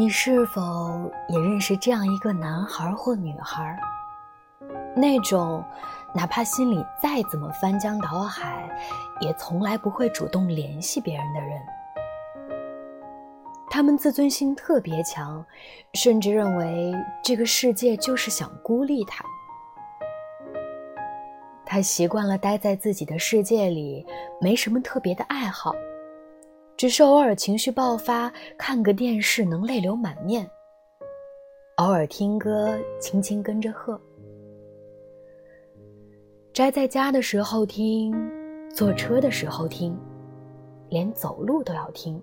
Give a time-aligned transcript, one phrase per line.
[0.00, 3.78] 你是否也认识这样一个男孩或女孩？
[4.96, 5.62] 那种
[6.14, 8.66] 哪怕心里再怎么翻江倒海，
[9.20, 11.60] 也从来不会主动联系别人的人。
[13.68, 15.44] 他们自尊心特别强，
[15.92, 19.22] 甚至认为这个世界就是想孤立他。
[21.66, 24.06] 他习惯了待在自己的世界里，
[24.40, 25.74] 没什么特别的爱好，
[26.80, 30.46] 只是偶尔情绪爆发，看个电视能泪流满面；
[31.76, 34.00] 偶尔听歌，轻轻跟着和。
[36.54, 38.16] 宅在家的时候听，
[38.74, 39.94] 坐车的时候听，
[40.88, 42.18] 连走路都要听。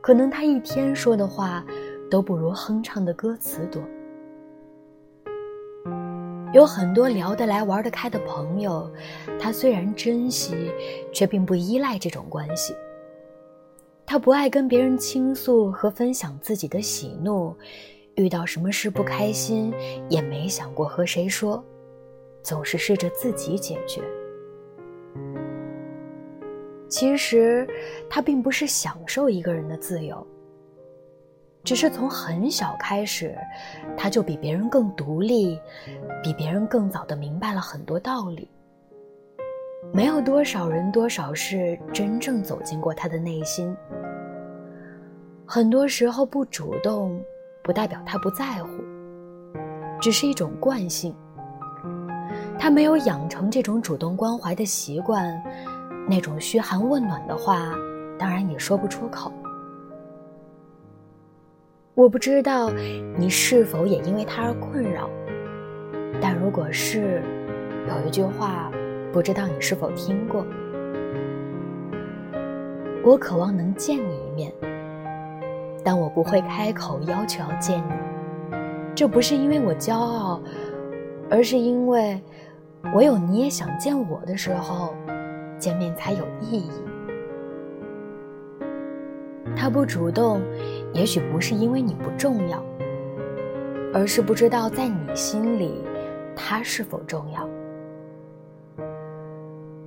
[0.00, 1.64] 可能他一天说的话，
[2.10, 3.80] 都不如哼唱的歌词多。
[6.52, 8.90] 有很多聊得来、玩得开的朋友，
[9.38, 10.72] 他虽然珍惜，
[11.12, 12.74] 却并不依赖这种关系。
[14.10, 17.54] 他不爱跟别人倾诉和分享自己的喜怒，
[18.14, 19.70] 遇到什么事不开心，
[20.08, 21.62] 也没想过和谁说，
[22.42, 24.00] 总是试着自己解决。
[26.88, 27.68] 其实，
[28.08, 30.26] 他并不是享受一个人的自由。
[31.62, 33.36] 只是从很小开始，
[33.94, 35.60] 他就比别人更独立，
[36.24, 38.50] 比别人更早的明白了很多道理。
[39.92, 43.74] 没有多少人多少事真正走进过他的内心。
[45.50, 47.18] 很多时候不主动，
[47.62, 48.68] 不代表他不在乎，
[49.98, 51.14] 只是一种惯性。
[52.58, 55.42] 他没有养成这种主动关怀的习惯，
[56.06, 57.72] 那种嘘寒问暖的话，
[58.18, 59.32] 当然也说不出口。
[61.94, 62.68] 我不知道
[63.16, 65.08] 你是否也因为他而困扰，
[66.20, 67.22] 但如果是，
[67.88, 68.70] 有一句话，
[69.14, 70.44] 不知道你是否听过：
[73.02, 74.52] 我渴望能见你一面，
[75.88, 78.54] 但我不会开口要求要见你。
[78.94, 80.38] 这不是因为我骄傲，
[81.30, 82.20] 而是因为
[82.94, 84.94] 唯有你也想见我的时候，
[85.58, 86.70] 见面才有意义。
[89.56, 90.42] 他不主动。
[90.92, 92.62] 也许不是因为你不重要，
[93.94, 95.82] 而是不知道在你心里，
[96.36, 97.48] 他是否重要。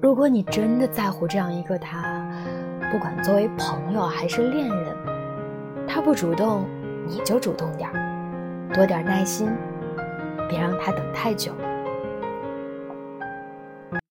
[0.00, 2.24] 如果你真的在乎这样一个他，
[2.92, 4.96] 不管作为朋友还是恋人，
[5.88, 6.66] 他不主动，
[7.06, 9.48] 你就主动点儿，多点耐心，
[10.48, 11.52] 别让他等太久。